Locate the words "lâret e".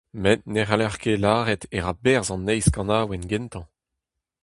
1.23-1.77